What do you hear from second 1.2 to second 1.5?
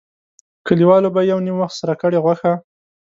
یو